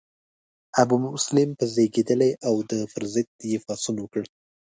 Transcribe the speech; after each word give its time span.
ابومسلم 0.81 1.49
په 1.59 1.65
زیږیدلی 1.73 2.31
او 2.47 2.55
د 2.71 2.73
پر 2.91 3.03
ضد 3.13 3.27
یې 3.51 3.57
پاڅون 3.65 3.95
وکړ. 3.99 4.23